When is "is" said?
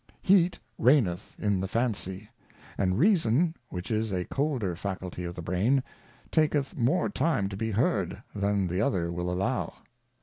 3.91-4.11